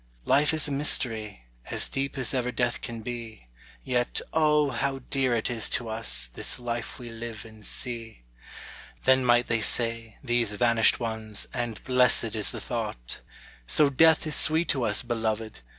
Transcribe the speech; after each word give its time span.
Life 0.25 0.51
is 0.51 0.67
a 0.67 0.71
mystery, 0.71 1.45
as 1.69 1.87
deep 1.87 2.17
as 2.17 2.33
ever 2.33 2.51
death 2.51 2.81
can 2.81 3.01
be; 3.01 3.49
Yet, 3.83 4.19
O, 4.33 4.71
how 4.71 4.97
dear 5.11 5.35
it 5.35 5.47
is 5.51 5.69
to 5.77 5.89
us, 5.89 6.25
this 6.33 6.57
life 6.57 6.97
we 6.97 7.09
live 7.11 7.45
and 7.45 7.63
see! 7.63 8.23
Then 9.03 9.23
might 9.23 9.45
they 9.45 9.61
say 9.61 10.17
these 10.23 10.55
vanished 10.55 10.99
ones 10.99 11.45
and 11.53 11.83
blessed 11.83 12.33
is 12.35 12.49
the 12.51 12.59
thought, 12.59 13.19
"So 13.67 13.91
death 13.91 14.25
is 14.25 14.35
sweet 14.35 14.69
to 14.69 14.85
us, 14.85 15.03
beloved! 15.03 15.59